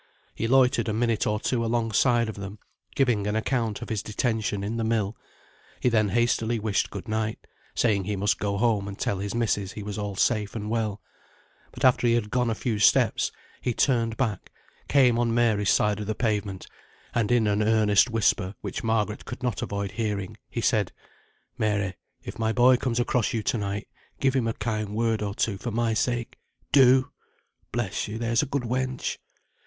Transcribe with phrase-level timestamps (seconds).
[0.33, 2.57] He loitered a minute or two alongside of them,
[2.95, 5.15] giving an account of his detention in the mill;
[5.79, 9.73] he then hastily wished good night, saying he must go home and tell his missis
[9.73, 11.03] he was all safe and well:
[11.71, 14.51] but after he had gone a few steps, he turned back,
[14.87, 16.65] came on Mary's side of the pavement,
[17.13, 20.91] and in an earnest whisper, which Margaret could not avoid hearing, he said,
[21.59, 21.93] "Mary,
[22.23, 23.87] if my boy comes across you to night,
[24.19, 26.39] give him a kind word or two for my sake.
[26.71, 27.11] Do!
[27.71, 29.17] bless you, there's a good wench."